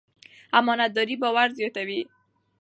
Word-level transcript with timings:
امانتداري 0.59 1.15
باور 1.21 1.49
زیاتوي. 1.57 2.01